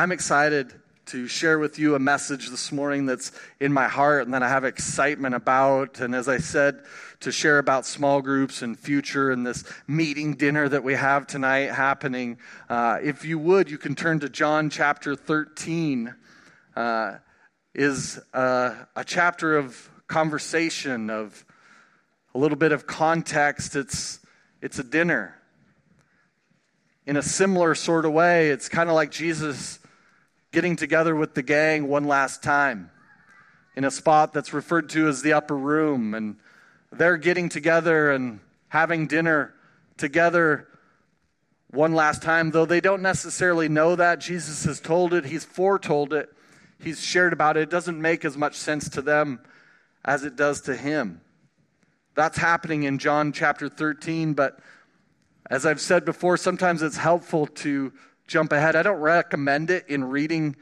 [0.00, 0.72] I'm excited
[1.08, 4.48] to share with you a message this morning that's in my heart and that I
[4.48, 6.00] have excitement about.
[6.00, 6.84] And as I said,
[7.20, 11.70] to share about small groups and future and this meeting dinner that we have tonight
[11.72, 12.38] happening.
[12.66, 16.14] Uh, if you would, you can turn to John chapter 13.
[16.74, 17.16] Uh,
[17.74, 21.44] is a, a chapter of conversation, of
[22.34, 23.76] a little bit of context.
[23.76, 24.18] It's,
[24.62, 25.36] it's a dinner.
[27.04, 29.78] In a similar sort of way, it's kind of like Jesus
[30.52, 32.90] getting together with the gang one last time
[33.76, 36.14] in a spot that's referred to as the upper room.
[36.14, 36.36] And
[36.90, 39.54] they're getting together and having dinner
[39.96, 40.66] together
[41.70, 44.18] one last time, though they don't necessarily know that.
[44.18, 46.28] Jesus has told it, he's foretold it,
[46.80, 47.64] he's shared about it.
[47.64, 49.40] It doesn't make as much sense to them
[50.04, 51.20] as it does to him.
[52.16, 54.58] That's happening in John chapter 13, but
[55.48, 57.92] as I've said before, sometimes it's helpful to
[58.30, 58.76] jump ahead.
[58.76, 60.54] I don't recommend it in reading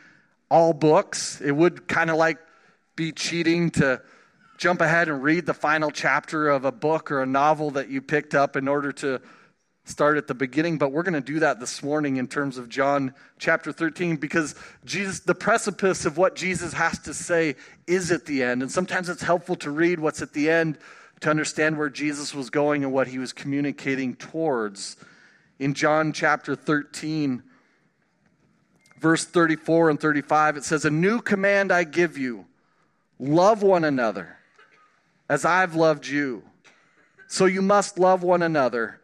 [0.50, 1.38] all books.
[1.42, 2.38] It would kind of like
[2.96, 4.00] be cheating to
[4.56, 8.00] jump ahead and read the final chapter of a book or a novel that you
[8.00, 9.20] picked up in order to
[9.84, 12.70] start at the beginning, but we're going to do that this morning in terms of
[12.70, 14.54] John chapter 13 because
[14.86, 17.54] Jesus the precipice of what Jesus has to say
[17.86, 18.62] is at the end.
[18.62, 20.78] And sometimes it's helpful to read what's at the end
[21.20, 24.96] to understand where Jesus was going and what he was communicating towards.
[25.58, 27.42] In John chapter 13,
[28.98, 32.46] verse 34 and 35, it says, A new command I give you
[33.18, 34.36] love one another
[35.28, 36.42] as I've loved you.
[37.26, 39.00] So you must love one another.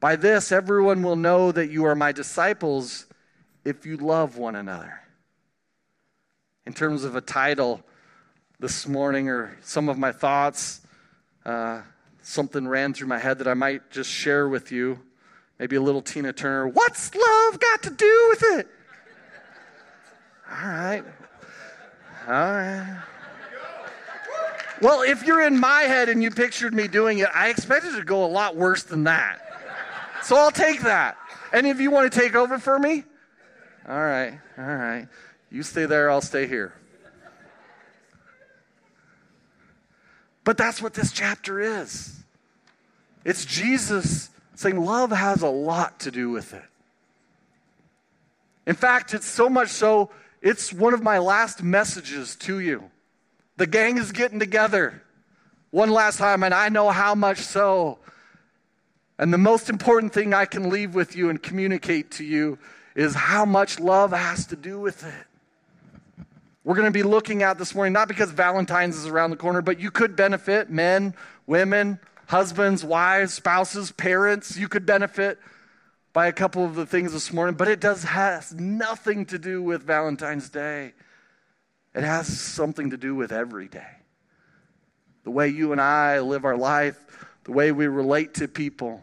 [0.00, 3.06] By this, everyone will know that you are my disciples
[3.64, 5.00] if you love one another.
[6.66, 7.82] In terms of a title
[8.60, 10.80] this morning or some of my thoughts,
[11.44, 11.82] uh,
[12.22, 15.00] something ran through my head that I might just share with you.
[15.58, 16.68] Maybe a little Tina Turner.
[16.68, 18.68] What's love got to do with it?
[20.50, 21.04] All right.
[22.26, 23.02] All right.
[24.80, 27.98] Well, if you're in my head and you pictured me doing it, I expected it
[27.98, 29.40] to go a lot worse than that.
[30.22, 31.16] So I'll take that.
[31.52, 33.04] Any of you want to take over for me?
[33.88, 34.38] All right.
[34.56, 35.08] All right.
[35.50, 36.74] You stay there, I'll stay here.
[40.44, 42.22] But that's what this chapter is.
[43.24, 46.64] It's Jesus saying love has a lot to do with it.
[48.66, 50.10] In fact, it's so much so
[50.40, 52.90] it's one of my last messages to you.
[53.56, 55.02] The gang is getting together
[55.70, 57.98] one last time, and I know how much so.
[59.18, 62.58] And the most important thing I can leave with you and communicate to you
[62.94, 66.24] is how much love has to do with it.
[66.64, 69.62] We're going to be looking at this morning, not because Valentine's is around the corner,
[69.62, 71.14] but you could benefit men,
[71.46, 74.56] women, husbands, wives, spouses, parents.
[74.56, 75.38] You could benefit
[76.18, 79.62] by a couple of the things this morning, but it does has nothing to do
[79.62, 80.92] with Valentine's Day.
[81.94, 83.86] It has something to do with every day.
[85.22, 86.98] The way you and I live our life,
[87.44, 89.00] the way we relate to people.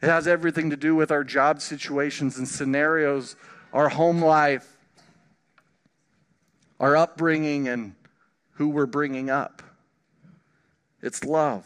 [0.00, 3.34] It has everything to do with our job situations and scenarios,
[3.72, 4.76] our home life,
[6.78, 7.96] our upbringing, and
[8.52, 9.60] who we're bringing up.
[11.02, 11.64] It's love.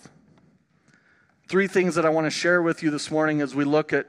[1.46, 4.06] Three things that I want to share with you this morning as we look at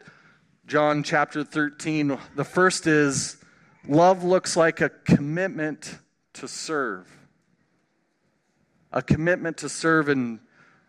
[0.71, 2.17] John chapter 13.
[2.37, 3.35] The first is
[3.89, 5.97] love looks like a commitment
[6.35, 7.11] to serve.
[8.93, 10.07] A commitment to serve.
[10.07, 10.39] In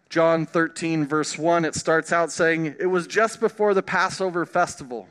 [0.09, 5.09] John 13, verse 1, it starts out saying, It was just before the Passover festival.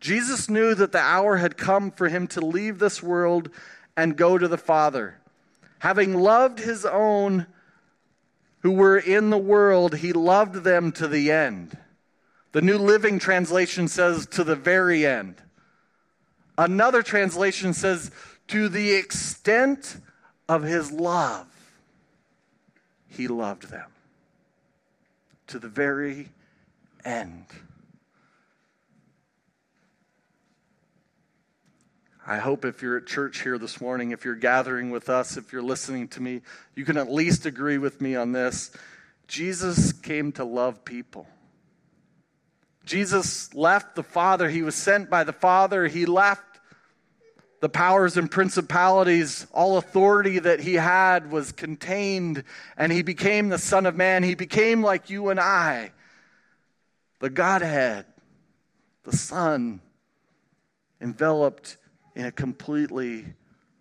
[0.00, 3.48] Jesus knew that the hour had come for him to leave this world
[3.96, 5.20] and go to the Father.
[5.78, 7.46] Having loved his own
[8.62, 11.78] who were in the world, he loved them to the end.
[12.52, 15.36] The New Living Translation says, to the very end.
[16.56, 18.10] Another translation says,
[18.48, 20.00] to the extent
[20.48, 21.46] of his love,
[23.06, 23.90] he loved them.
[25.48, 26.30] To the very
[27.04, 27.46] end.
[32.26, 35.52] I hope if you're at church here this morning, if you're gathering with us, if
[35.52, 36.42] you're listening to me,
[36.74, 38.70] you can at least agree with me on this.
[39.26, 41.26] Jesus came to love people.
[42.88, 44.48] Jesus left the Father.
[44.48, 45.86] He was sent by the Father.
[45.86, 46.42] He left
[47.60, 49.46] the powers and principalities.
[49.52, 52.44] All authority that he had was contained,
[52.78, 54.22] and he became the Son of Man.
[54.22, 55.92] He became like you and I,
[57.20, 58.06] the Godhead,
[59.04, 59.80] the Son,
[60.98, 61.76] enveloped
[62.14, 63.26] in a completely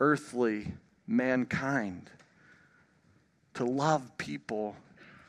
[0.01, 0.73] earthly
[1.07, 2.09] mankind
[3.53, 4.75] to love people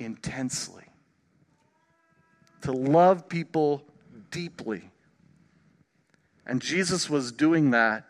[0.00, 0.87] intensely
[2.62, 3.82] to love people
[4.30, 4.90] deeply.
[6.46, 8.04] And Jesus was doing that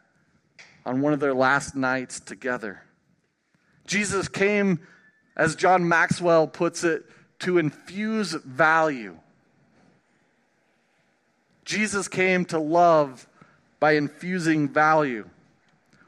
[0.87, 2.83] on one of their last nights together.
[3.87, 4.81] Jesus came,
[5.37, 7.05] as John Maxwell puts it,
[7.41, 9.19] to infuse value.
[11.65, 13.27] Jesus came to love
[13.81, 15.29] by infusing value.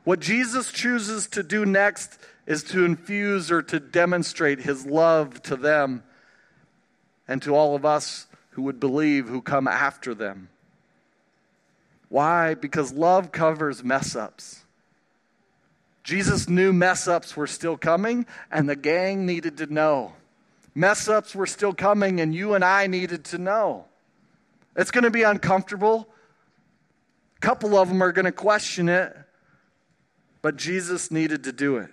[0.04, 5.56] What Jesus chooses to do next is to infuse or to demonstrate his love to
[5.56, 6.02] them
[7.28, 10.48] and to all of us who would believe who come after them.
[12.08, 12.54] Why?
[12.54, 14.64] Because love covers mess ups.
[16.02, 20.12] Jesus knew mess ups were still coming, and the gang needed to know.
[20.74, 23.84] Mess ups were still coming, and you and I needed to know.
[24.76, 26.08] It's going to be uncomfortable.
[27.36, 29.16] A couple of them are going to question it,
[30.42, 31.90] but Jesus needed to do it.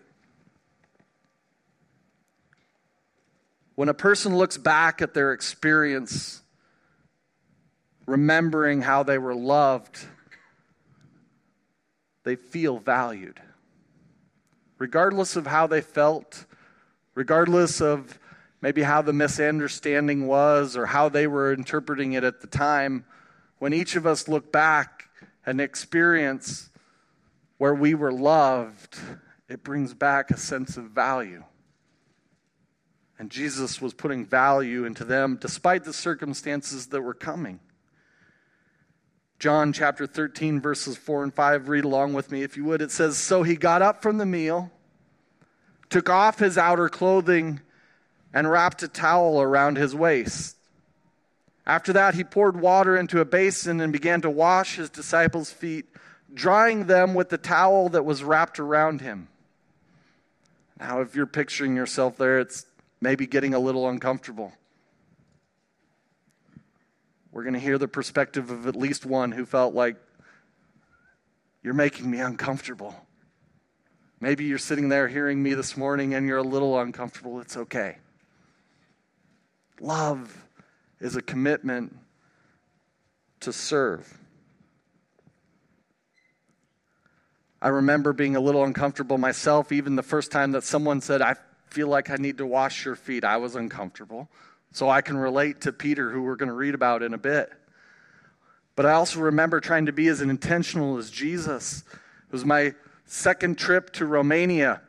[3.75, 6.41] When a person looks back at their experience,
[8.07, 9.99] remembering how they were loved,
[12.23, 13.39] they feel valued.
[14.79, 16.45] Regardless of how they felt,
[17.13, 18.17] regardless of
[18.61, 23.05] maybe how the misunderstanding was or how they were interpreting it at the time,
[23.59, 25.09] when each of us look back
[25.45, 26.69] and experience
[27.57, 28.97] where we were loved,
[29.49, 31.43] it brings back a sense of value.
[33.19, 37.59] And Jesus was putting value into them despite the circumstances that were coming.
[39.39, 42.81] John chapter 13, verses 4 and 5, read along with me if you would.
[42.81, 44.71] It says, So he got up from the meal,
[45.89, 47.61] took off his outer clothing,
[48.33, 50.57] and wrapped a towel around his waist.
[51.67, 55.85] After that, he poured water into a basin and began to wash his disciples' feet,
[56.33, 59.27] drying them with the towel that was wrapped around him.
[60.79, 62.65] Now, if you're picturing yourself there, it's
[63.01, 64.53] maybe getting a little uncomfortable.
[67.37, 69.95] We're going to hear the perspective of at least one who felt like,
[71.61, 72.95] You're making me uncomfortable.
[74.19, 77.39] Maybe you're sitting there hearing me this morning and you're a little uncomfortable.
[77.39, 77.97] It's okay.
[79.79, 80.35] Love
[80.99, 81.95] is a commitment
[83.41, 84.11] to serve.
[87.61, 91.35] I remember being a little uncomfortable myself, even the first time that someone said, I
[91.69, 93.23] feel like I need to wash your feet.
[93.23, 94.27] I was uncomfortable.
[94.71, 97.51] So I can relate to Peter, who we're going to read about in a bit.
[98.75, 101.83] But I also remember trying to be as intentional as Jesus.
[101.89, 102.75] It was my
[103.05, 104.81] second trip to Romania,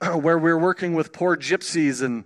[0.00, 2.24] where we were working with poor gypsies, and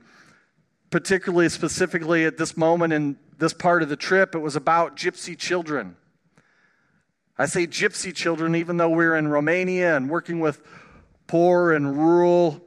[0.90, 5.36] particularly, specifically at this moment in this part of the trip, it was about gypsy
[5.36, 5.96] children.
[7.36, 10.60] I say gypsy children, even though we're in Romania and working with
[11.26, 12.60] poor and rural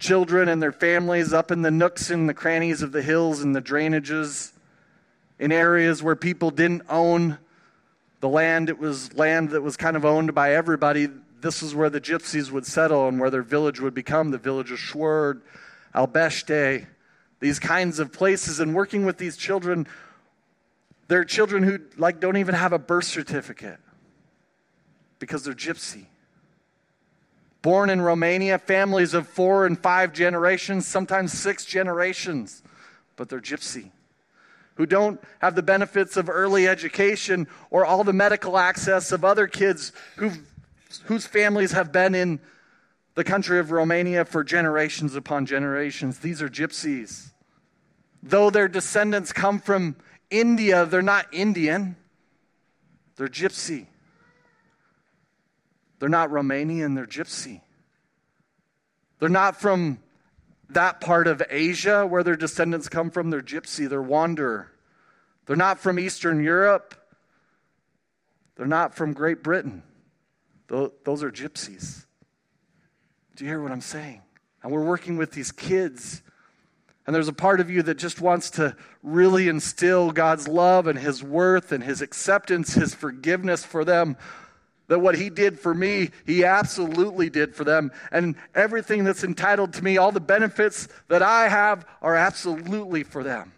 [0.00, 3.54] children and their families up in the nooks and the crannies of the hills and
[3.54, 4.52] the drainages,
[5.38, 7.38] in areas where people didn't own
[8.20, 8.68] the land.
[8.68, 11.08] It was land that was kind of owned by everybody.
[11.40, 14.70] This is where the gypsies would settle and where their village would become the village
[14.70, 15.40] of Schwerd,
[15.94, 16.86] Albeste,
[17.40, 18.60] these kinds of places.
[18.60, 19.86] And working with these children,
[21.08, 23.78] they're children who like don't even have a birth certificate
[25.18, 26.06] because they're gypsy.
[27.62, 32.62] Born in Romania, families of four and five generations, sometimes six generations,
[33.16, 33.90] but they're gypsy.
[34.76, 39.46] Who don't have the benefits of early education or all the medical access of other
[39.46, 39.92] kids
[41.04, 42.40] whose families have been in
[43.14, 46.20] the country of Romania for generations upon generations.
[46.20, 47.32] These are gypsies.
[48.22, 49.96] Though their descendants come from
[50.30, 51.96] India, they're not Indian,
[53.16, 53.86] they're gypsy.
[56.00, 57.60] They're not Romanian, they're gypsy.
[59.20, 59.98] They're not from
[60.70, 64.72] that part of Asia where their descendants come from, they're gypsy, they're wanderer.
[65.46, 66.94] They're not from Eastern Europe,
[68.56, 69.82] they're not from Great Britain.
[70.68, 72.06] Those are gypsies.
[73.36, 74.22] Do you hear what I'm saying?
[74.62, 76.22] And we're working with these kids.
[77.06, 80.98] And there's a part of you that just wants to really instill God's love and
[80.98, 84.16] His worth and His acceptance, His forgiveness for them
[84.90, 87.92] that what he did for me, he absolutely did for them.
[88.10, 93.22] And everything that's entitled to me, all the benefits that I have, are absolutely for
[93.22, 93.52] them.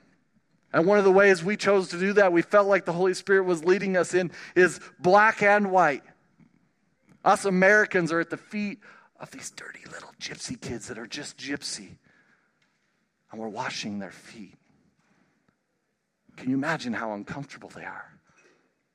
[0.74, 3.14] And one of the ways we chose to do that, we felt like the Holy
[3.14, 6.02] Spirit was leading us in, is black and white.
[7.24, 8.80] Us Americans are at the feet
[9.18, 11.96] of these dirty little gypsy kids that are just gypsy.
[13.30, 14.58] And we're washing their feet.
[16.36, 18.12] Can you imagine how uncomfortable they are?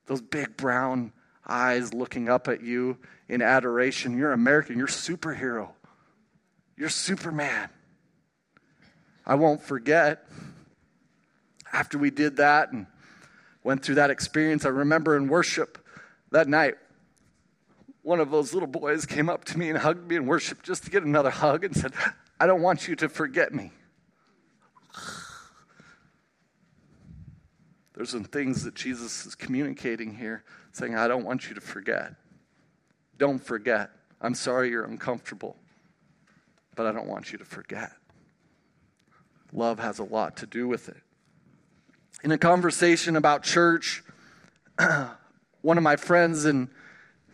[0.06, 1.12] Those big brown
[1.48, 4.16] eyes looking up at you in adoration.
[4.16, 4.78] You're American.
[4.78, 5.70] You're superhero.
[6.76, 7.68] You're Superman.
[9.26, 10.26] I won't forget.
[11.72, 12.86] After we did that and
[13.62, 15.78] went through that experience, I remember in worship
[16.30, 16.76] that night,
[18.02, 20.84] one of those little boys came up to me and hugged me in worship just
[20.84, 21.92] to get another hug and said,
[22.40, 23.72] I don't want you to forget me.
[27.98, 32.14] There's some things that Jesus is communicating here, saying, I don't want you to forget.
[33.18, 33.90] Don't forget.
[34.20, 35.56] I'm sorry you're uncomfortable,
[36.76, 37.90] but I don't want you to forget.
[39.52, 40.98] Love has a lot to do with it.
[42.22, 44.04] In a conversation about church,
[45.62, 46.68] one of my friends, and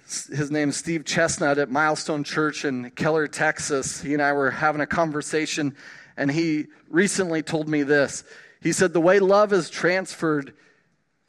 [0.07, 4.51] his name is Steve Chestnut at Milestone Church in Keller, Texas, he and I were
[4.51, 5.77] having a conversation,
[6.17, 8.25] and he recently told me this.
[8.65, 10.55] He said, The way love is transferred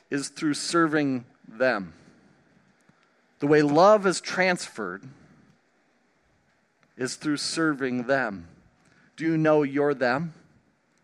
[0.10, 1.94] is through serving them.
[3.40, 5.04] The way love is transferred
[6.98, 8.48] is through serving them.
[9.18, 10.34] Do you know you're them?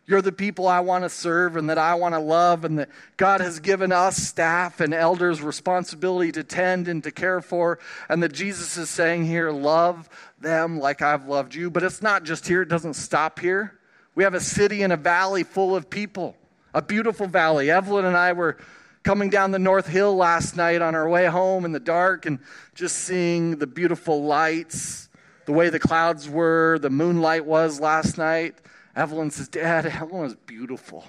[0.05, 2.89] You're the people I want to serve and that I want to love, and that
[3.17, 8.23] God has given us staff and elders responsibility to tend and to care for, and
[8.23, 10.09] that Jesus is saying here, love
[10.39, 11.69] them like I've loved you.
[11.69, 13.77] But it's not just here, it doesn't stop here.
[14.15, 16.35] We have a city and a valley full of people,
[16.73, 17.71] a beautiful valley.
[17.71, 18.57] Evelyn and I were
[19.03, 22.39] coming down the North Hill last night on our way home in the dark and
[22.75, 25.09] just seeing the beautiful lights,
[25.45, 28.55] the way the clouds were, the moonlight was last night.
[28.95, 31.05] Evelyn says, Dad, Evelyn was beautiful.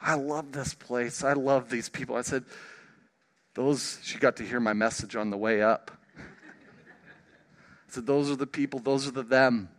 [0.00, 1.24] I love this place.
[1.24, 2.16] I love these people.
[2.16, 2.44] I said,
[3.54, 5.90] those, she got to hear my message on the way up.
[6.18, 6.22] I
[7.88, 9.70] said, those are the people, those are the them.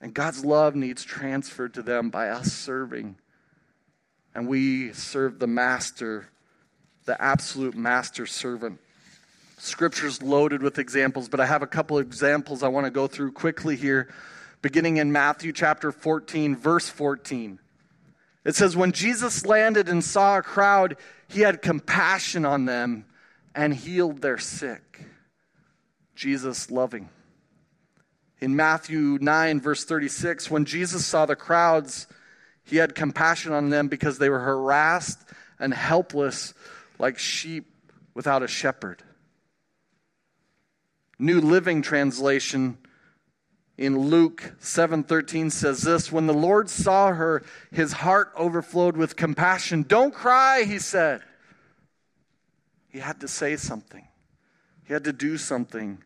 [0.00, 3.16] And God's love needs transferred to them by us serving.
[4.34, 6.28] And we serve the master,
[7.04, 8.80] the absolute master servant.
[9.58, 13.32] Scripture's loaded with examples, but I have a couple examples I want to go through
[13.32, 14.08] quickly here,
[14.62, 17.58] beginning in Matthew chapter 14, verse 14.
[18.44, 20.96] It says, When Jesus landed and saw a crowd,
[21.28, 23.04] he had compassion on them
[23.54, 25.04] and healed their sick.
[26.14, 27.10] Jesus loving.
[28.40, 32.06] In Matthew 9, verse 36, when Jesus saw the crowds,
[32.64, 35.18] he had compassion on them because they were harassed
[35.58, 36.54] and helpless
[36.98, 37.66] like sheep
[38.14, 39.02] without a shepherd.
[41.18, 42.78] New Living Translation
[43.76, 49.82] in Luke 7:13 says this, when the Lord saw her, his heart overflowed with compassion.
[49.82, 51.22] "Don't cry," he said.
[52.88, 54.06] He had to say something.
[54.84, 56.02] He had to do something.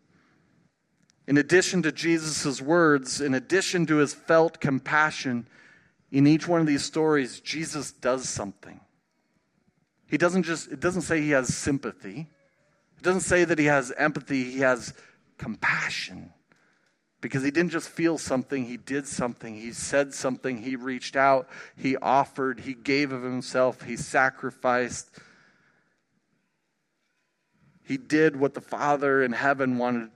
[1.26, 5.46] In addition to Jesus' words, in addition to his felt compassion,
[6.12, 8.80] in each one of these stories, Jesus does something.
[10.06, 12.28] He doesn't just, it doesn't say he has sympathy.
[12.98, 14.44] It doesn't say that he has empathy.
[14.44, 14.94] He has
[15.38, 16.30] compassion.
[17.20, 19.54] Because he didn't just feel something, he did something.
[19.54, 20.58] He said something.
[20.58, 21.48] He reached out.
[21.74, 22.60] He offered.
[22.60, 23.80] He gave of himself.
[23.82, 25.10] He sacrificed.
[27.82, 30.10] He did what the Father in heaven wanted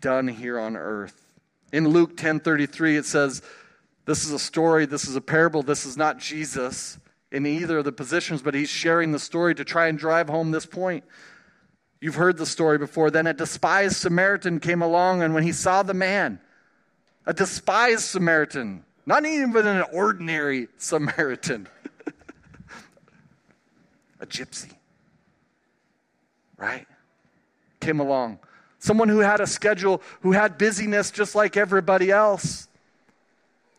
[0.00, 1.34] done here on earth.
[1.72, 3.42] In Luke 10:33 it says
[4.04, 6.98] this is a story, this is a parable, this is not Jesus
[7.30, 10.50] in either of the positions, but he's sharing the story to try and drive home
[10.50, 11.04] this point.
[12.00, 13.10] You've heard the story before.
[13.10, 16.40] Then a despised Samaritan came along, and when he saw the man,
[17.26, 21.68] a despised Samaritan, not even an ordinary Samaritan,
[24.20, 24.72] a gypsy,
[26.56, 26.86] right?
[27.80, 28.38] Came along
[28.78, 32.68] someone who had a schedule, who had busyness just like everybody else,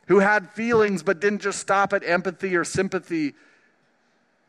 [0.07, 3.33] who had feelings but didn't just stop at empathy or sympathy.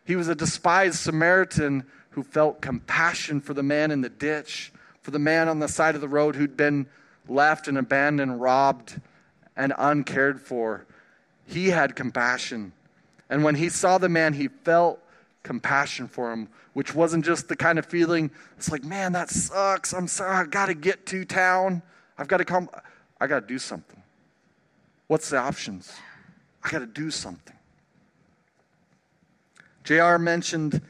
[0.04, 5.10] He was a despised Samaritan who felt compassion for the man in the ditch, for
[5.10, 6.86] the man on the side of the road who'd been
[7.28, 9.00] left and abandoned, robbed,
[9.56, 10.86] and uncared for.
[11.46, 12.72] He had compassion.
[13.28, 15.00] And when he saw the man, he felt
[15.42, 19.92] compassion for him, which wasn't just the kind of feeling, it's like, man, that sucks.
[19.92, 20.36] I'm sorry.
[20.36, 21.82] I've got to get to town.
[22.18, 22.68] I've got to come.
[23.20, 24.02] I got to do something.
[25.06, 25.92] What's the options?
[26.62, 27.56] I got to do something.
[29.84, 30.82] JR mentioned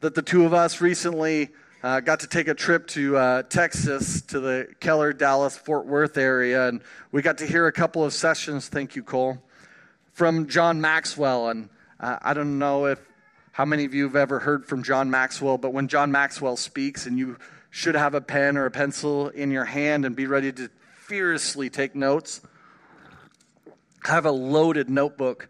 [0.00, 1.50] that the two of us recently
[1.82, 6.18] uh, got to take a trip to uh, Texas, to the Keller, Dallas, Fort Worth
[6.18, 9.38] area, and we got to hear a couple of sessions, thank you, Cole,
[10.12, 11.48] from John Maxwell.
[11.48, 11.68] And
[12.00, 13.00] uh, I don't know if
[13.52, 15.58] how many of you have ever heard from John Maxwell?
[15.58, 17.36] But when John Maxwell speaks, and you
[17.68, 21.68] should have a pen or a pencil in your hand and be ready to fiercely
[21.68, 22.40] take notes,
[24.04, 25.48] I have a loaded notebook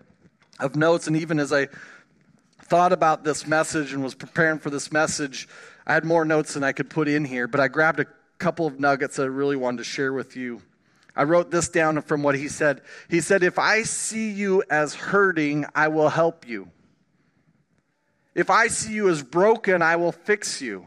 [0.58, 1.06] of notes.
[1.06, 1.68] And even as I
[2.62, 5.48] thought about this message and was preparing for this message,
[5.86, 8.06] I had more notes than I could put in here, but I grabbed a
[8.38, 10.60] couple of nuggets I really wanted to share with you.
[11.14, 12.80] I wrote this down from what he said.
[13.08, 16.70] He said, If I see you as hurting, I will help you.
[18.34, 20.86] If I see you as broken, I will fix you.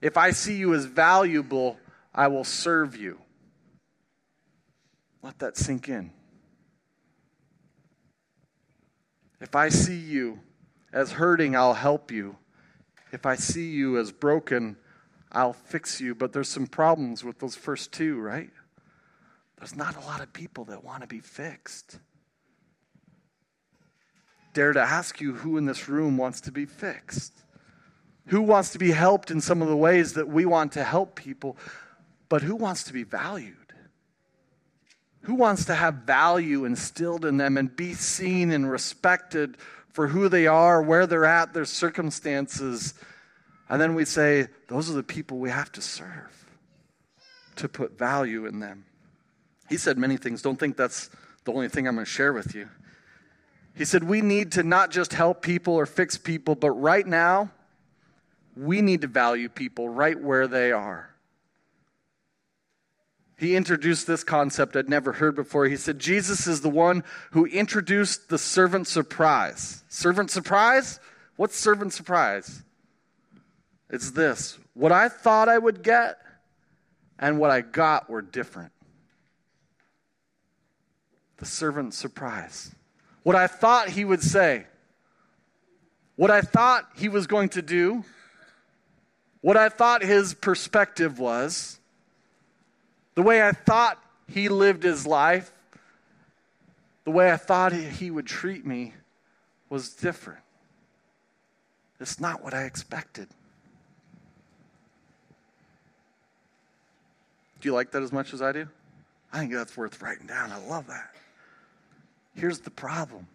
[0.00, 1.78] If I see you as valuable,
[2.14, 3.18] I will serve you.
[5.22, 6.10] Let that sink in.
[9.40, 10.40] If I see you
[10.92, 12.36] as hurting, I'll help you.
[13.12, 14.76] If I see you as broken,
[15.32, 16.14] I'll fix you.
[16.14, 18.50] But there's some problems with those first two, right?
[19.58, 21.98] There's not a lot of people that want to be fixed.
[24.52, 27.32] Dare to ask you who in this room wants to be fixed?
[28.26, 31.14] Who wants to be helped in some of the ways that we want to help
[31.14, 31.56] people?
[32.28, 33.56] But who wants to be valued?
[35.22, 39.56] Who wants to have value instilled in them and be seen and respected
[39.88, 42.94] for who they are, where they're at, their circumstances?
[43.68, 46.46] And then we say, those are the people we have to serve
[47.56, 48.84] to put value in them.
[49.68, 50.42] He said many things.
[50.42, 51.10] Don't think that's
[51.44, 52.68] the only thing I'm going to share with you.
[53.80, 57.50] He said, We need to not just help people or fix people, but right now,
[58.54, 61.08] we need to value people right where they are.
[63.38, 65.64] He introduced this concept I'd never heard before.
[65.64, 69.82] He said, Jesus is the one who introduced the servant surprise.
[69.88, 71.00] Servant surprise?
[71.36, 72.62] What's servant surprise?
[73.88, 76.18] It's this what I thought I would get
[77.18, 78.72] and what I got were different.
[81.38, 82.74] The servant surprise.
[83.22, 84.66] What I thought he would say,
[86.16, 88.04] what I thought he was going to do,
[89.40, 91.78] what I thought his perspective was,
[93.14, 95.52] the way I thought he lived his life,
[97.04, 98.94] the way I thought he would treat me
[99.68, 100.40] was different.
[101.98, 103.28] It's not what I expected.
[107.60, 108.66] Do you like that as much as I do?
[109.32, 110.50] I think that's worth writing down.
[110.50, 111.14] I love that.
[112.34, 113.26] Here's the problem.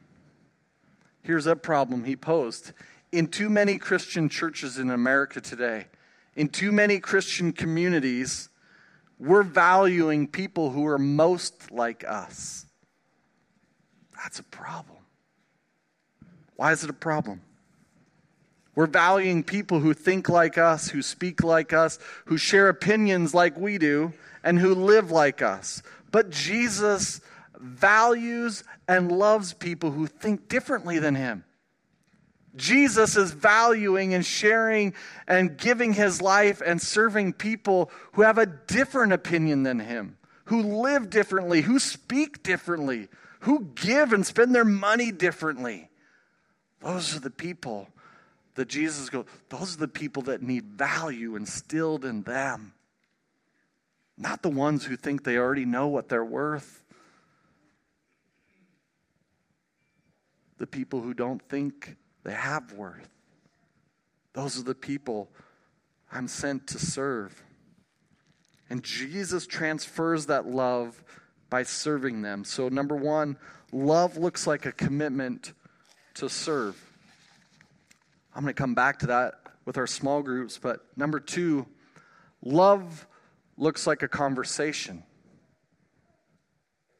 [1.22, 2.72] Here's a problem he posed.
[3.12, 5.86] In too many Christian churches in America today,
[6.36, 8.50] in too many Christian communities,
[9.20, 12.66] we're valuing people who are most like us.
[14.22, 14.98] That's a problem.
[16.56, 17.42] Why is it a problem?
[18.76, 23.58] We're valuing people who think like us, who speak like us, who share opinions like
[23.58, 25.82] we do, and who live like us.
[26.12, 27.22] But Jesus
[27.66, 31.44] values and loves people who think differently than him.
[32.56, 34.94] Jesus is valuing and sharing
[35.28, 40.62] and giving his life and serving people who have a different opinion than him, who
[40.62, 43.10] live differently, who speak differently,
[43.42, 45.90] who give and spend their money differently.
[46.82, 47.90] Those are the people
[48.56, 52.74] that Jesus goes, those are the people that need value instilled in them.
[54.18, 56.85] Not the ones who think they already know what they're worth.
[60.58, 63.10] The people who don't think they have worth.
[64.34, 65.30] Those are the people
[66.12, 67.44] I'm sent to serve.
[68.70, 71.04] And Jesus transfers that love
[71.50, 72.44] by serving them.
[72.44, 73.38] So, number one,
[73.72, 75.54] love looks like a commitment
[76.16, 76.82] to serve.
[78.34, 80.58] I'm going to come back to that with our small groups.
[80.58, 81.66] But number two,
[82.42, 83.08] love
[83.58, 85.04] looks like a conversation.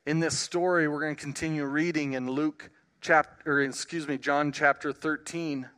[0.06, 2.70] In this story, we're going to continue reading in Luke
[3.06, 5.70] chapter, excuse me, John chapter 13.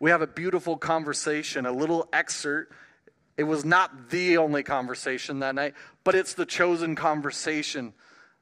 [0.00, 2.72] We have a beautiful conversation, a little excerpt.
[3.36, 7.92] It was not the only conversation that night, but it's the chosen conversation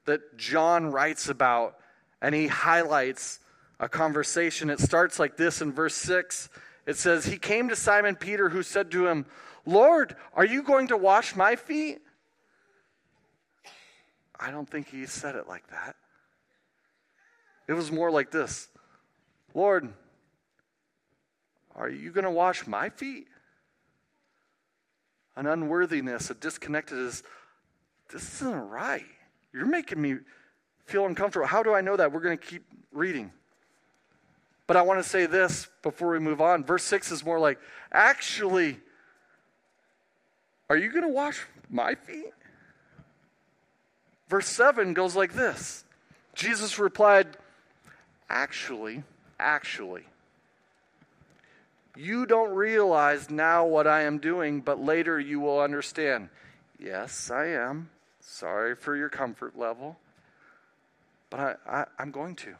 [0.05, 1.77] that John writes about,
[2.23, 3.39] and he highlights
[3.79, 4.71] a conversation.
[4.71, 6.49] It starts like this in verse 6.
[6.87, 9.27] It says, He came to Simon Peter, who said to him,
[9.63, 11.99] Lord, are you going to wash my feet?
[14.39, 15.95] I don't think he said it like that.
[17.67, 18.69] It was more like this
[19.53, 19.91] Lord,
[21.75, 23.27] are you going to wash my feet?
[25.35, 27.23] An unworthiness, a disconnectedness.
[28.11, 29.05] This isn't right.
[29.51, 30.17] You're making me
[30.85, 31.47] feel uncomfortable.
[31.47, 32.11] How do I know that?
[32.11, 33.31] We're going to keep reading.
[34.67, 36.63] But I want to say this before we move on.
[36.63, 37.59] Verse 6 is more like,
[37.91, 38.79] actually,
[40.69, 42.31] are you going to wash my feet?
[44.29, 45.83] Verse 7 goes like this
[46.33, 47.37] Jesus replied,
[48.29, 49.03] Actually,
[49.39, 50.03] actually,
[51.95, 56.29] you don't realize now what I am doing, but later you will understand.
[56.79, 57.89] Yes, I am.
[58.19, 59.97] Sorry for your comfort level,
[61.29, 62.55] but I, am going to.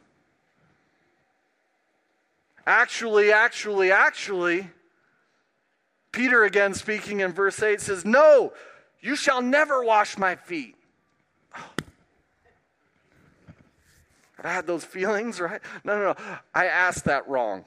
[2.66, 4.70] Actually, actually, actually,
[6.12, 8.52] Peter again speaking in verse 8 says, No,
[9.00, 10.76] you shall never wash my feet.
[11.56, 11.70] Oh.
[14.42, 15.60] I had those feelings, right?
[15.84, 16.16] No, no, no.
[16.54, 17.64] I asked that wrong.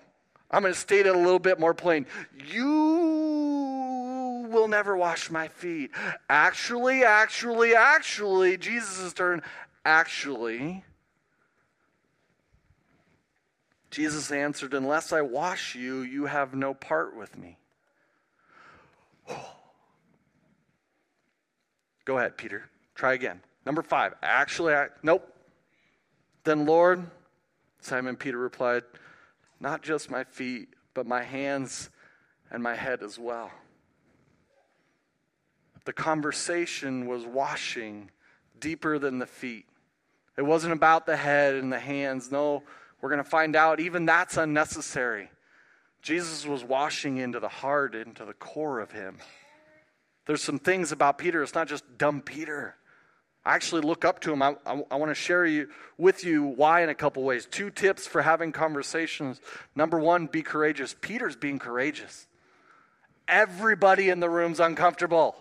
[0.51, 2.08] I'm going to state it a little bit more plain.
[2.51, 5.91] You will never wash my feet.
[6.27, 9.43] Actually, actually, actually, Jesus' turn.
[9.86, 10.84] Actually,
[13.91, 17.58] Jesus answered, Unless I wash you, you have no part with me.
[22.05, 22.69] Go ahead, Peter.
[22.95, 23.39] Try again.
[23.65, 24.15] Number five.
[24.23, 25.32] Actually, I, nope.
[26.43, 27.06] Then, Lord,
[27.82, 28.84] Simon Peter replied,
[29.60, 31.89] Not just my feet, but my hands
[32.52, 33.52] and my head as well.
[35.86, 38.12] The conversation was washing
[38.60, 39.65] deeper than the feet.
[40.38, 42.32] It wasn't about the head and the hands.
[42.32, 42.63] No,
[43.02, 45.30] we're going to find out even that's unnecessary.
[46.02, 49.17] Jesus was washing into the heart, into the core of him.
[50.25, 52.75] There's some things about Peter, it's not just dumb Peter.
[53.45, 54.41] I actually look up to him.
[54.41, 57.47] I, I, I want to share you, with you why in a couple ways.
[57.49, 59.39] Two tips for having conversations.
[59.75, 60.95] Number one, be courageous.
[60.99, 62.28] Peter's being courageous.
[63.28, 65.36] Everybody in the room's uncomfortable.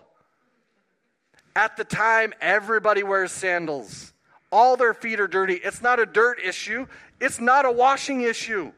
[1.56, 4.12] At the time, everybody wears sandals.
[4.52, 5.54] All their feet are dirty.
[5.54, 6.86] It's not a dirt issue,
[7.20, 8.72] it's not a washing issue.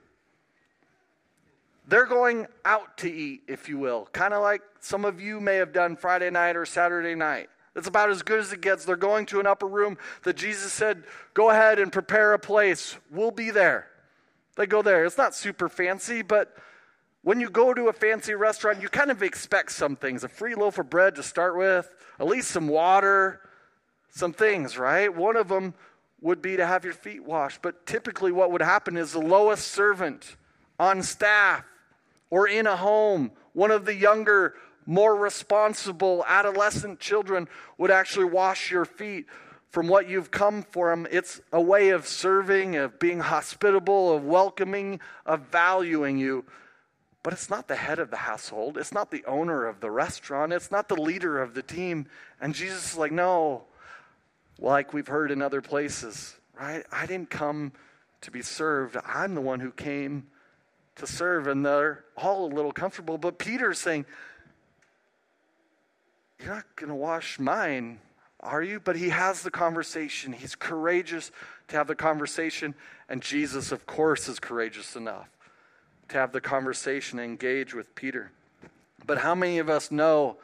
[1.87, 5.57] They're going out to eat, if you will, kind of like some of you may
[5.57, 7.51] have done Friday night or Saturday night.
[7.81, 8.85] It's about as good as it gets.
[8.85, 12.99] They're going to an upper room that Jesus said, Go ahead and prepare a place.
[13.11, 13.89] We'll be there.
[14.57, 15.07] They go there.
[15.07, 16.55] It's not super fancy, but
[17.23, 20.55] when you go to a fancy restaurant, you kind of expect some things a free
[20.55, 21.89] loaf of bread to start with,
[22.19, 23.41] at least some water,
[24.11, 25.15] some things, right?
[25.15, 25.73] One of them
[26.21, 27.63] would be to have your feet washed.
[27.63, 30.37] But typically, what would happen is the lowest servant
[30.79, 31.65] on staff
[32.29, 34.55] or in a home, one of the younger,
[34.91, 37.47] more responsible adolescent children
[37.79, 39.25] would actually wash your feet
[39.69, 41.07] from what you've come from.
[41.13, 46.45] It's a way of serving, of being hospitable, of welcoming, of valuing you.
[47.23, 48.77] But it's not the head of the household.
[48.77, 50.53] It's not the owner of the restaurant.
[50.53, 52.07] It's not the leader of the team.
[52.41, 53.63] And Jesus is like, no,
[54.59, 56.85] like we've heard in other places, right?
[56.91, 57.71] I didn't come
[58.23, 58.97] to be served.
[59.07, 60.27] I'm the one who came
[60.97, 61.47] to serve.
[61.47, 63.19] And they're all a little comfortable.
[63.19, 64.05] But Peter's saying,
[66.43, 67.99] You're not going to wash mine,
[68.41, 68.81] are you?
[68.81, 70.33] But he has the conversation.
[70.33, 71.31] He's courageous
[71.69, 72.75] to have the conversation.
[73.09, 75.29] And Jesus, of course, is courageous enough
[76.09, 78.33] to have the conversation and engage with Peter.
[79.05, 80.39] But how many of us know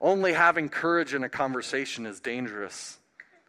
[0.00, 2.98] only having courage in a conversation is dangerous?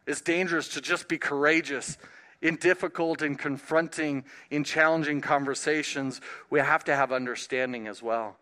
[0.05, 1.97] It's dangerous to just be courageous
[2.41, 8.37] in difficult and confronting, in challenging conversations, we have to have understanding as well.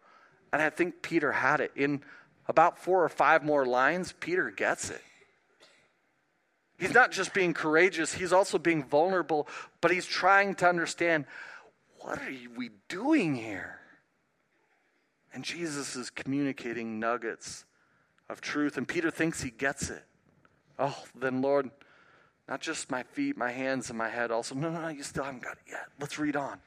[0.51, 1.71] And I think Peter had it.
[1.75, 2.01] In
[2.47, 5.01] about four or five more lines, Peter gets it.
[6.77, 9.47] He's not just being courageous, he's also being vulnerable,
[9.79, 11.25] but he's trying to understand
[11.99, 13.79] what are we doing here?
[15.33, 17.65] And Jesus is communicating nuggets
[18.29, 20.03] of truth, and Peter thinks he gets it.
[20.77, 21.71] Oh, then, Lord,
[22.47, 24.53] not just my feet, my hands, and my head also.
[24.53, 25.85] No, no, no, you still haven't got it yet.
[25.99, 26.59] Let's read on.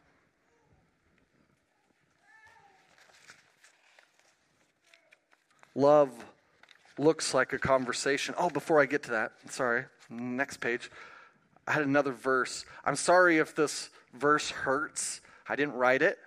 [5.77, 6.11] Love
[6.97, 8.35] looks like a conversation.
[8.39, 10.91] Oh, before I get to that, sorry, next page.
[11.69, 12.65] I had another verse.
[12.83, 15.21] I'm sorry if this verse hurts.
[15.47, 16.19] I didn't write it.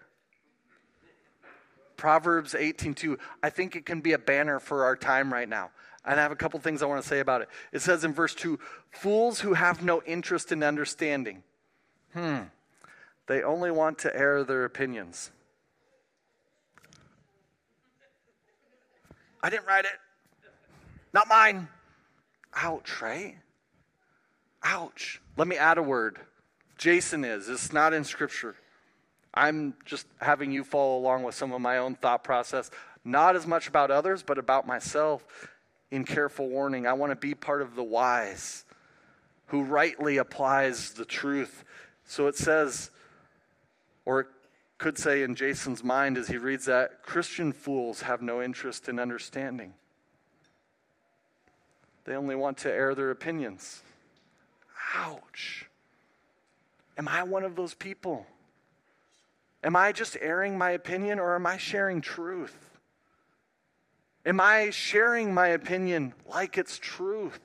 [1.97, 3.17] Proverbs 18:2.
[3.41, 5.71] I think it can be a banner for our time right now.
[6.05, 7.49] And I have a couple things I want to say about it.
[7.71, 8.59] It says in verse 2
[8.91, 11.43] Fools who have no interest in understanding.
[12.13, 12.43] Hmm.
[13.25, 15.31] They only want to air their opinions.
[19.41, 19.91] I didn't write it.
[21.13, 21.67] Not mine.
[22.55, 23.37] Ouch, right?
[24.63, 25.21] Ouch.
[25.37, 26.19] Let me add a word.
[26.77, 27.49] Jason is.
[27.49, 28.55] It's not in Scripture.
[29.33, 32.71] I'm just having you follow along with some of my own thought process,
[33.05, 35.25] not as much about others, but about myself
[35.91, 36.87] in careful warning.
[36.87, 38.65] I want to be part of the wise
[39.47, 41.63] who rightly applies the truth.
[42.05, 42.91] So it says,
[44.05, 44.27] or
[44.79, 48.97] could say in Jason's mind as he reads that Christian fools have no interest in
[48.97, 49.73] understanding.
[52.05, 53.83] They only want to air their opinions.
[54.95, 55.67] Ouch.
[56.97, 58.25] Am I one of those people?
[59.63, 62.55] Am I just airing my opinion or am I sharing truth?
[64.25, 67.39] Am I sharing my opinion like it's truth?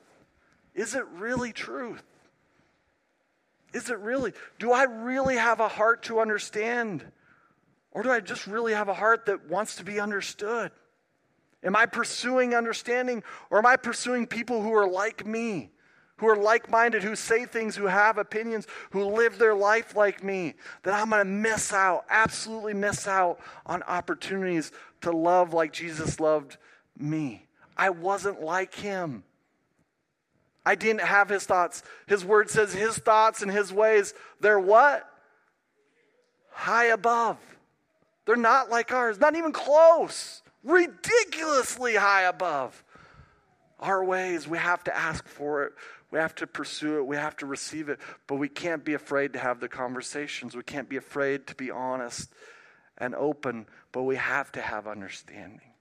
[0.75, 2.03] Is it really truth?
[3.73, 4.33] Is it really?
[4.61, 7.05] Do I really have a heart to understand?
[7.95, 10.73] Or do I just really have a heart that wants to be understood?
[11.63, 15.71] Am I pursuing understanding or am I pursuing people who are like me,
[16.17, 20.23] who are like minded, who say things, who have opinions, who live their life like
[20.23, 20.55] me?
[20.83, 26.21] That I'm going to miss out, absolutely miss out on opportunities to love like Jesus
[26.21, 26.59] loved
[26.99, 27.47] me.
[27.77, 29.25] I wasn't like him.
[30.67, 31.83] I didn't have his thoughts.
[32.07, 35.09] His word says his thoughts and his ways, they're what?
[36.51, 37.39] High above.
[38.27, 40.43] They're not like ours, not even close.
[40.63, 42.83] Ridiculously high above.
[43.81, 45.73] Our ways, we have to ask for it.
[46.11, 47.07] We have to pursue it.
[47.07, 47.99] We have to receive it.
[48.27, 50.57] But we can't be afraid to have the conversations.
[50.57, 52.33] We can't be afraid to be honest
[52.97, 55.73] and open, but we have to have understanding.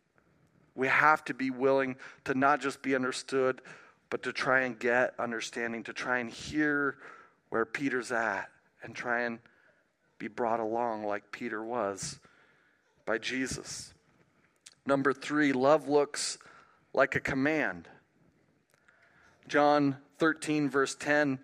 [0.75, 3.61] We have to be willing to not just be understood,
[4.09, 6.97] but to try and get understanding, to try and hear
[7.49, 8.49] where Peter's at,
[8.81, 9.39] and try and
[10.17, 12.19] be brought along like Peter was
[13.05, 13.93] by Jesus.
[14.85, 16.37] Number three, love looks
[16.93, 17.87] like a command.
[19.47, 21.39] John 13, verse 10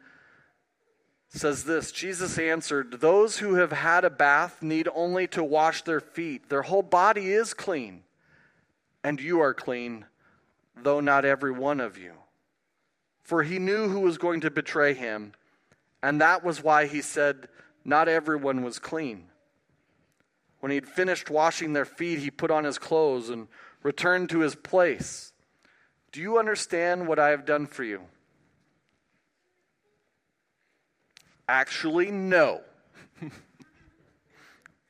[1.30, 6.00] says this Jesus answered, Those who have had a bath need only to wash their
[6.00, 6.50] feet.
[6.50, 8.04] Their whole body is clean,
[9.04, 10.06] and you are clean,
[10.82, 12.13] though not every one of you.
[13.22, 15.34] For he knew who was going to betray him,
[16.02, 17.48] and that was why he said,
[17.86, 19.26] Not everyone was clean.
[20.60, 23.48] When he'd finished washing their feet, he put on his clothes and
[23.82, 25.32] returned to his place.
[26.12, 28.02] Do you understand what I have done for you?
[31.48, 32.62] Actually, no.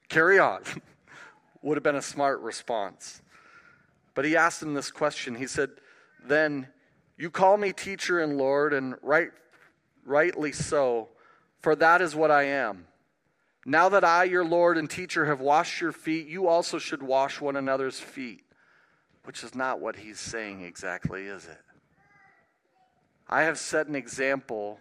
[0.09, 0.63] Carry on.
[1.61, 3.21] Would have been a smart response.
[4.15, 5.35] But he asked him this question.
[5.35, 5.69] He said,
[6.25, 6.67] Then
[7.17, 9.29] you call me teacher and Lord, and right,
[10.05, 11.09] rightly so,
[11.61, 12.87] for that is what I am.
[13.69, 17.39] Now that I, your Lord and teacher, have washed your feet, you also should wash
[17.39, 18.41] one another's feet.
[19.25, 21.61] Which is not what he's saying exactly, is it?
[23.27, 24.79] I have set an example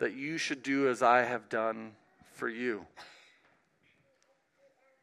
[0.00, 1.92] that you should do as I have done
[2.34, 2.84] for you.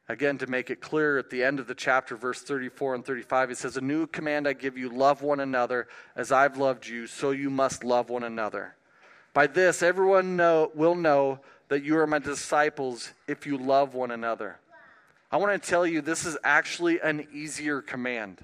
[0.08, 3.50] Again, to make it clear, at the end of the chapter, verse 34 and 35,
[3.50, 7.08] it says, A new command I give you love one another as I've loved you,
[7.08, 8.76] so you must love one another.
[9.34, 14.12] By this, everyone know, will know that you are my disciples if you love one
[14.12, 14.58] another.
[15.32, 18.40] I want to tell you, this is actually an easier command.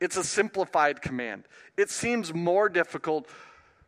[0.00, 1.44] It's a simplified command.
[1.76, 3.28] It seems more difficult,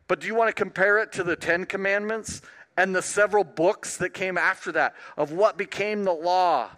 [0.06, 2.42] but do you want to compare it to the Ten Commandments
[2.76, 6.70] and the several books that came after that of what became the law,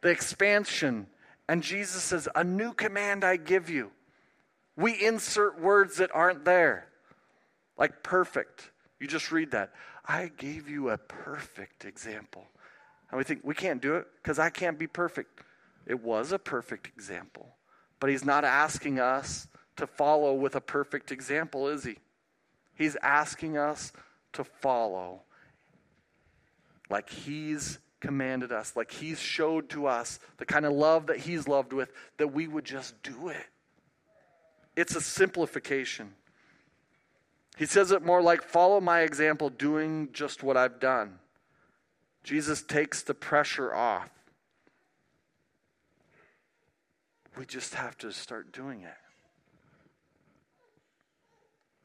[0.00, 1.08] the expansion?
[1.48, 3.90] And Jesus says, A new command I give you.
[4.76, 6.86] We insert words that aren't there,
[7.76, 8.70] like perfect.
[9.00, 9.72] You just read that.
[10.04, 12.46] I gave you a perfect example.
[13.10, 15.40] And we think, we can't do it because I can't be perfect.
[15.86, 17.54] It was a perfect example.
[18.00, 21.96] But he's not asking us to follow with a perfect example, is he?
[22.74, 23.92] He's asking us
[24.32, 25.22] to follow
[26.92, 31.48] like he's commanded us, like he's showed to us the kind of love that he's
[31.48, 33.46] loved with, that we would just do it.
[34.76, 36.12] It's a simplification.
[37.56, 41.18] He says it more like follow my example, doing just what I've done.
[42.24, 44.08] Jesus takes the pressure off.
[47.36, 48.94] We just have to start doing it.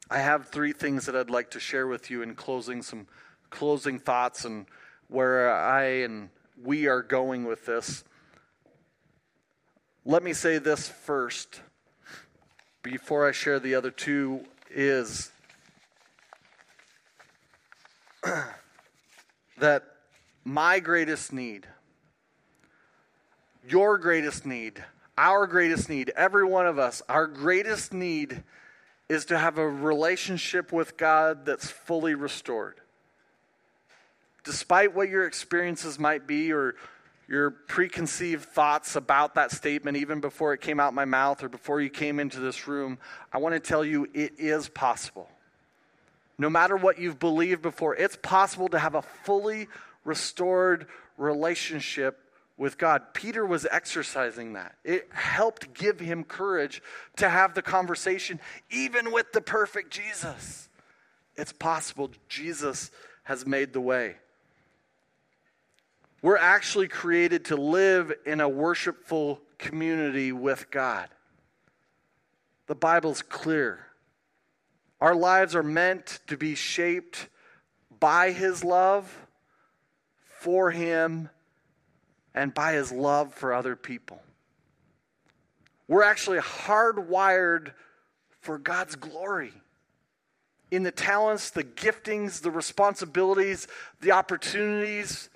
[0.09, 3.07] I have three things that I'd like to share with you in closing, some
[3.49, 4.65] closing thoughts and
[5.09, 6.29] where I and
[6.61, 8.03] we are going with this.
[10.05, 11.61] Let me say this first
[12.83, 15.31] before I share the other two is
[19.59, 19.83] that
[20.43, 21.67] my greatest need,
[23.67, 24.83] your greatest need,
[25.17, 28.43] our greatest need, every one of us, our greatest need
[29.09, 32.75] is to have a relationship with God that's fully restored.
[34.43, 36.75] Despite what your experiences might be or
[37.27, 41.81] your preconceived thoughts about that statement, even before it came out my mouth or before
[41.81, 42.97] you came into this room,
[43.33, 45.29] I want to tell you it is possible.
[46.37, 49.67] No matter what you've believed before, it's possible to have a fully
[50.03, 52.19] restored relationship
[52.57, 53.13] with God.
[53.13, 54.75] Peter was exercising that.
[54.83, 56.81] It helped give him courage
[57.17, 60.69] to have the conversation, even with the perfect Jesus.
[61.35, 62.91] It's possible Jesus
[63.23, 64.15] has made the way.
[66.21, 71.09] We're actually created to live in a worshipful community with God.
[72.65, 73.86] The Bible's clear.
[74.99, 77.27] Our lives are meant to be shaped
[77.99, 79.27] by His love,
[80.25, 81.29] for Him,
[82.37, 84.21] and by his love for other people.
[85.87, 87.71] We're actually hardwired
[88.41, 89.53] for God's glory.
[90.69, 93.67] In the talents, the giftings, the responsibilities,
[94.01, 95.29] the opportunities,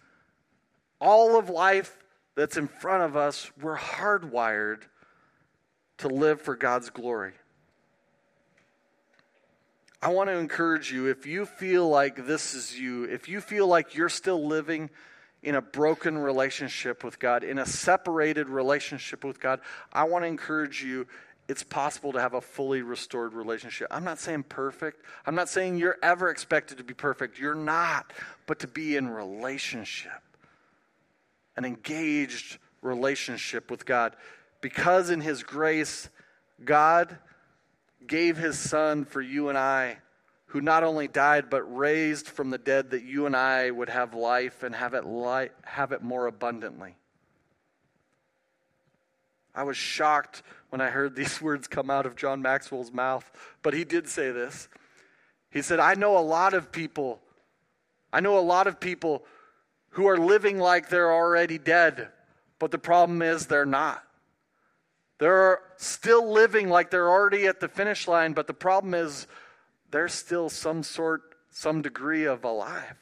[0.99, 1.97] all of life
[2.35, 4.81] that's in front of us, we're hardwired
[5.97, 7.33] to live for God's glory.
[10.01, 13.67] I want to encourage you if you feel like this is you, if you feel
[13.67, 14.89] like you're still living
[15.43, 19.59] in a broken relationship with God, in a separated relationship with God,
[19.93, 21.07] I want to encourage you
[21.47, 23.87] it's possible to have a fully restored relationship.
[23.91, 25.03] I'm not saying perfect.
[25.25, 27.37] I'm not saying you're ever expected to be perfect.
[27.37, 28.11] You're not,
[28.47, 30.21] but to be in relationship,
[31.57, 34.15] an engaged relationship with God.
[34.61, 36.09] Because in His grace,
[36.63, 37.17] God
[38.07, 39.97] gave His Son for you and I,
[40.47, 44.13] who not only died, but raised from the dead that you and I would have
[44.13, 46.95] life and have it, li- have it more abundantly.
[49.53, 53.29] I was shocked when I heard these words come out of John Maxwell's mouth,
[53.61, 54.67] but he did say this.
[55.49, 57.19] He said, I know a lot of people,
[58.11, 59.23] I know a lot of people
[59.91, 62.07] who are living like they're already dead,
[62.59, 64.03] but the problem is they're not.
[65.21, 69.27] They're still living like they're already at the finish line, but the problem is
[69.91, 72.97] they're still some sort, some degree of alive.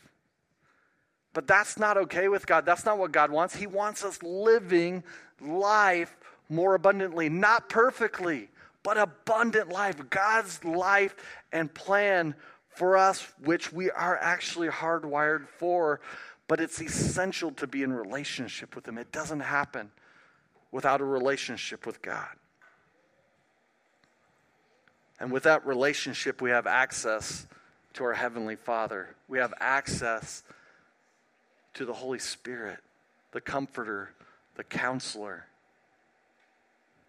[1.34, 2.66] But that's not okay with God.
[2.66, 3.56] That's not what God wants.
[3.56, 5.06] He wants us living
[5.40, 6.14] life
[6.50, 8.50] more abundantly, not perfectly,
[8.84, 9.96] but abundant life.
[10.10, 11.16] God's life
[11.54, 12.36] and plan
[12.68, 16.02] for us, which we are actually hardwired for,
[16.50, 18.98] but it's essential to be in relationship with Him.
[18.98, 19.90] It doesn't happen
[20.72, 22.30] without a relationship with God.
[25.20, 27.46] And with that relationship, we have access
[27.94, 29.16] to our Heavenly Father.
[29.28, 30.44] We have access
[31.74, 32.80] to the Holy Spirit,
[33.32, 34.14] the Comforter,
[34.56, 35.46] the Counselor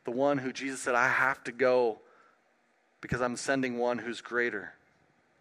[0.04, 1.98] the one who Jesus said, I have to go
[3.00, 4.72] because I'm sending one who's greater,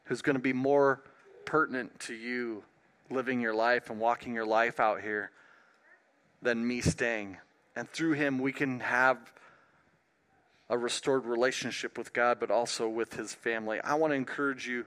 [0.05, 1.01] who's going to be more
[1.45, 2.63] pertinent to you
[3.09, 5.31] living your life and walking your life out here
[6.41, 7.37] than me staying.
[7.75, 9.17] And through him, we can have
[10.69, 13.79] a restored relationship with God, but also with his family.
[13.83, 14.85] I want to encourage you.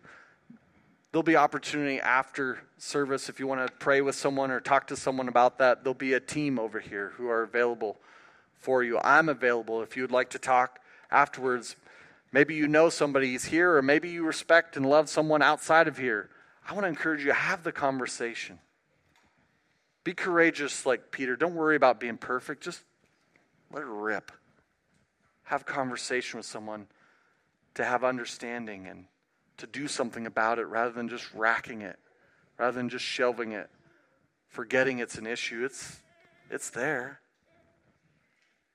[1.10, 4.96] There'll be opportunity after service if you want to pray with someone or talk to
[4.96, 5.84] someone about that.
[5.84, 7.98] There'll be a team over here who are available
[8.54, 8.98] for you.
[9.02, 10.78] I'm available if you would like to talk
[11.10, 11.76] afterwards.
[12.30, 15.98] Maybe you know somebody somebody's here, or maybe you respect and love someone outside of
[15.98, 16.30] here.
[16.66, 18.58] I want to encourage you to have the conversation.
[20.04, 21.36] Be courageous like Peter.
[21.36, 22.62] Don't worry about being perfect.
[22.62, 22.82] Just
[23.72, 24.32] let it rip.
[25.44, 26.86] Have conversation with someone
[27.74, 29.06] to have understanding and
[29.58, 31.98] to do something about it rather than just racking it,
[32.58, 33.70] rather than just shelving it,
[34.48, 35.64] forgetting it's an issue.
[35.64, 36.00] It's,
[36.50, 37.20] it's there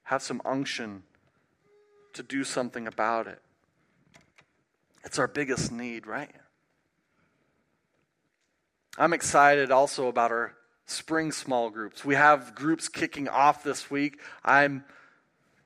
[0.07, 1.03] have some unction
[2.13, 3.41] to do something about it.
[5.03, 6.31] It's our biggest need, right?
[8.97, 10.55] I'm excited also about our
[10.87, 12.03] spring small groups.
[12.03, 14.19] We have groups kicking off this week.
[14.43, 14.83] I'm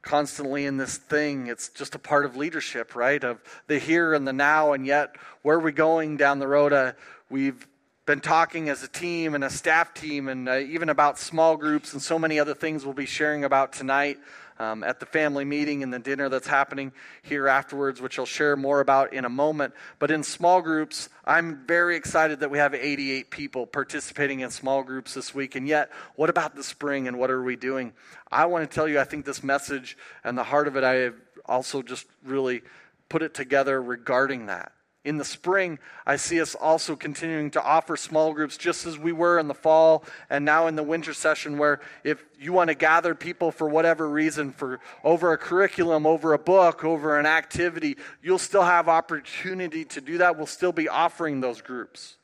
[0.01, 1.47] constantly in this thing.
[1.47, 3.23] It's just a part of leadership, right?
[3.23, 6.73] Of the here and the now, and yet where are we going down the road?
[6.73, 6.93] Uh,
[7.29, 7.67] we've
[8.07, 11.93] been talking as a team and a staff team, and uh, even about small groups
[11.93, 14.17] and so many other things we'll be sharing about tonight
[14.62, 16.91] um, at the family meeting and the dinner that's happening
[17.24, 19.74] here afterwards, which I'll share more about in a moment.
[19.97, 24.84] But in small groups, I'm very excited that we have 88 people participating in small
[24.84, 25.56] groups this week.
[25.56, 27.93] And yet, what about the spring and what are we doing?
[28.32, 30.93] I want to tell you, I think this message and the heart of it, I
[30.93, 32.62] have also just really
[33.10, 34.74] put it together regarding that.
[35.03, 39.11] In the spring, I see us also continuing to offer small groups just as we
[39.11, 42.75] were in the fall and now in the winter session, where if you want to
[42.75, 47.97] gather people for whatever reason, for over a curriculum, over a book, over an activity,
[48.21, 50.37] you'll still have opportunity to do that.
[50.37, 52.17] We'll still be offering those groups.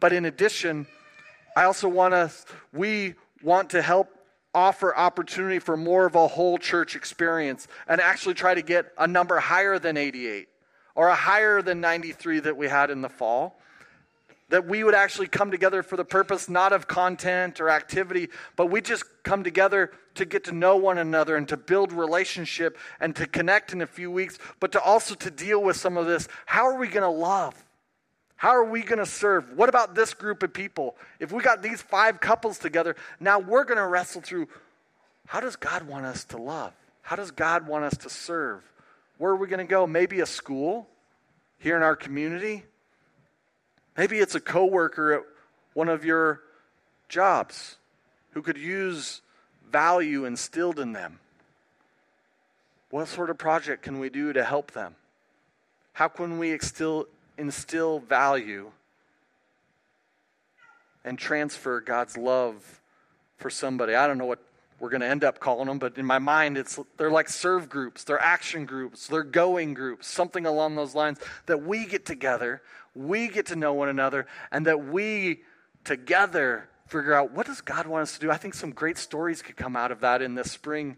[0.00, 0.88] But in addition,
[1.56, 2.32] I also want to,
[2.72, 4.08] we want to help
[4.52, 9.06] offer opportunity for more of a whole church experience and actually try to get a
[9.06, 10.48] number higher than 88
[10.94, 13.58] or a higher than 93 that we had in the fall.
[14.50, 18.66] That we would actually come together for the purpose not of content or activity, but
[18.66, 23.16] we just come together to get to know one another and to build relationship and
[23.16, 26.28] to connect in a few weeks, but to also to deal with some of this.
[26.46, 27.54] How are we going to love?
[28.36, 29.56] How are we going to serve?
[29.56, 30.96] What about this group of people?
[31.18, 34.48] If we got these five couples together, now we're going to wrestle through
[35.26, 36.74] how does God want us to love?
[37.00, 38.62] How does God want us to serve?
[39.18, 39.86] Where are we going to go?
[39.86, 40.88] Maybe a school
[41.58, 42.64] here in our community.
[43.96, 45.22] Maybe it's a coworker at
[45.72, 46.40] one of your
[47.08, 47.76] jobs
[48.32, 49.20] who could use
[49.70, 51.20] value instilled in them.
[52.90, 54.94] What sort of project can we do to help them?
[55.92, 57.06] How can we instill,
[57.38, 58.70] instill value
[61.04, 62.80] and transfer God's love
[63.36, 63.94] for somebody?
[63.94, 64.40] I don't know what
[64.80, 67.68] we're going to end up calling them, but in my mind, it's they're like serve
[67.68, 72.60] groups, they're action groups, they're going groups, something along those lines that we get together,
[72.94, 75.42] we get to know one another, and that we
[75.84, 78.30] together figure out what does God want us to do.
[78.30, 80.96] I think some great stories could come out of that in the spring,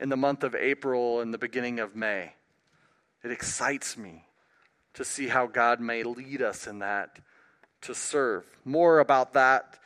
[0.00, 2.34] in the month of April, and the beginning of May.
[3.22, 4.24] It excites me
[4.94, 7.18] to see how God may lead us in that
[7.82, 8.44] to serve.
[8.64, 9.78] More about that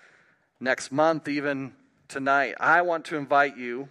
[0.61, 1.75] next month, even
[2.09, 3.89] tonight, I want to invite you,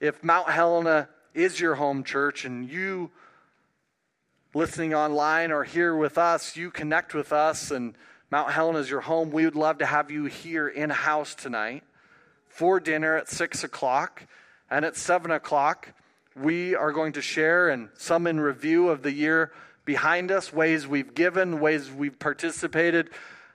[0.00, 3.10] if Mount Helena is your home church and you
[4.54, 7.94] listening online or here with us, you connect with us and
[8.30, 11.82] Mount Helena is your home, we would love to have you here in house tonight
[12.48, 14.26] for dinner at 6 o'clock.
[14.70, 15.92] And at 7 o'clock,
[16.36, 19.52] we are going to share and some in review of the year
[19.84, 23.10] behind us, ways we've given, ways we've participated,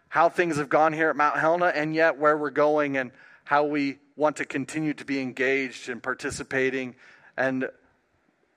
[0.09, 3.11] how things have gone here at Mount Helena, and yet where we're going and
[3.45, 6.95] how we want to continue to be engaged and participating
[7.37, 7.69] and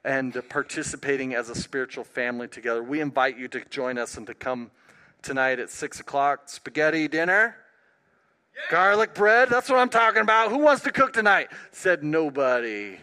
[0.05, 2.83] and participating as a spiritual family together.
[2.83, 4.71] We invite you to join us and to come
[5.23, 6.49] tonight at six o'clock.
[6.49, 7.57] Spaghetti dinner,
[8.55, 8.71] yeah.
[8.71, 9.51] garlic bread.
[9.51, 10.51] That's what I'm talking about.
[10.51, 11.49] Who wants to cook tonight?
[11.73, 12.97] Said nobody.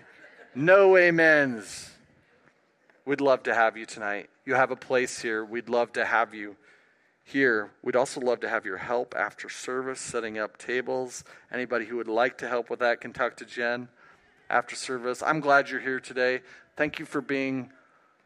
[0.56, 1.92] No amens.
[3.06, 4.30] We'd love to have you tonight.
[4.46, 5.46] You have a place here.
[5.46, 6.56] We'd love to have you
[7.26, 7.72] here.
[7.84, 11.24] We'd also love to have your help after service, setting up tables.
[11.52, 13.90] Anybody who would like to help with that can talk to Jen
[14.50, 15.22] after service.
[15.24, 16.42] I'm glad you're here today.
[16.78, 17.72] Thank you for being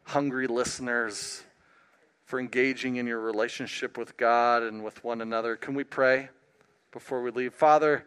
[0.03, 1.43] hungry listeners,
[2.25, 5.55] for engaging in your relationship with God and with one another.
[5.55, 6.29] Can we pray
[6.91, 7.53] before we leave?
[7.53, 8.05] Father,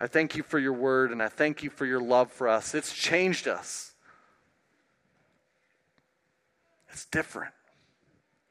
[0.00, 2.74] I thank you for your word and I thank you for your love for us.
[2.74, 3.92] It's changed us.
[6.88, 7.52] It's different.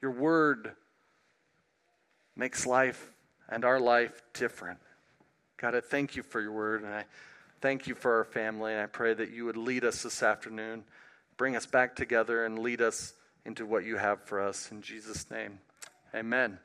[0.02, 0.74] Your word
[2.40, 3.12] makes life
[3.50, 4.80] and our life different.
[5.58, 7.04] God, I thank you for your word, and I
[7.60, 10.86] thank you for our family, and I pray that you would lead us this afternoon,
[11.36, 13.14] bring us back together, and lead us
[13.46, 14.72] into what you have for us.
[14.72, 15.60] In Jesus' name,
[16.16, 16.60] amen.